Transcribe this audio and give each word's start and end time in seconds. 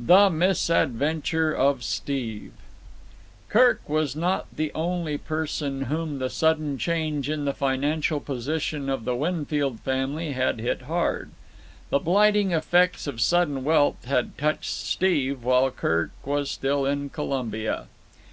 The 0.00 0.30
Misadventure 0.30 1.52
of 1.54 1.84
Steve 1.84 2.50
Kirk 3.48 3.88
was 3.88 4.16
not 4.16 4.46
the 4.56 4.72
only 4.74 5.16
person 5.16 5.82
whom 5.82 6.18
the 6.18 6.28
sudden 6.28 6.76
change 6.76 7.30
in 7.30 7.44
the 7.44 7.52
financial 7.52 8.18
position 8.18 8.88
of 8.90 9.04
the 9.04 9.14
Winfield 9.14 9.78
family 9.78 10.32
had 10.32 10.58
hit 10.58 10.82
hard. 10.82 11.30
The 11.90 12.00
blighting 12.00 12.50
effects 12.50 13.06
of 13.06 13.20
sudden 13.20 13.62
wealth 13.62 14.06
had 14.06 14.36
touched 14.36 14.64
Steve 14.72 15.44
while 15.44 15.70
Kirk 15.70 16.10
was 16.24 16.50
still 16.50 16.84
in 16.84 17.08
Colombia. 17.08 17.86